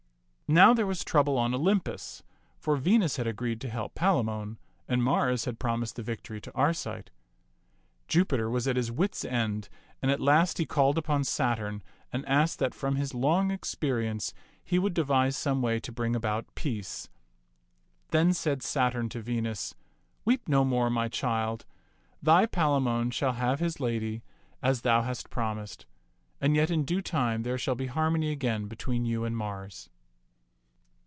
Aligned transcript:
Now 0.53 0.73
there 0.73 0.85
was 0.85 1.05
trouble 1.05 1.37
on 1.37 1.53
Olympus, 1.55 2.23
for 2.57 2.75
Venus 2.75 3.15
had 3.15 3.25
agreed 3.25 3.61
to 3.61 3.69
help 3.69 3.95
Palamon, 3.95 4.57
and 4.85 5.01
Mars 5.01 5.45
had 5.45 5.59
promised 5.61 5.95
the 5.95 6.03
victory 6.03 6.41
to 6.41 6.53
Arcite. 6.53 7.09
Jupiter 8.09 8.49
was 8.49 8.67
at 8.67 8.75
his 8.75 8.91
wit's 8.91 9.23
end, 9.23 9.69
and 10.01 10.11
at 10.11 10.19
last 10.19 10.57
he 10.57 10.65
called 10.65 10.97
upon 10.97 11.23
Saturn 11.23 11.81
and 12.11 12.25
asked 12.27 12.59
that 12.59 12.75
from 12.75 12.97
his 12.97 13.13
long 13.13 13.49
experience 13.49 14.33
he 14.61 14.77
would 14.77 14.93
devise 14.93 15.37
some 15.37 15.61
way 15.61 15.79
to 15.79 15.89
bring 15.89 16.17
about 16.17 16.53
peace. 16.53 17.07
Then 18.09 18.33
said 18.33 18.61
Saturn 18.61 19.07
to 19.07 19.21
Venus," 19.21 19.73
Weep 20.25 20.49
no 20.49 20.65
more, 20.65 20.89
my 20.89 21.07
child. 21.07 21.65
Thy 22.21 22.45
Palamon 22.45 23.11
shall 23.11 23.33
have 23.35 23.61
his 23.61 23.79
lady 23.79 24.21
as 24.61 24.81
40 24.81 24.81
t^t 24.81 24.81
Mnx^^fB 24.81 24.81
tak 24.81 24.83
thou 24.83 25.01
hast 25.03 25.29
promised; 25.29 25.85
and 26.41 26.57
yet 26.57 26.69
in 26.69 26.83
due 26.83 27.01
time 27.01 27.43
there 27.43 27.57
shall 27.57 27.75
be 27.75 27.87
harmony 27.87 28.31
again 28.33 28.67
between 28.67 29.05
you 29.05 29.23
and 29.23 29.37
Mars." 29.37 29.89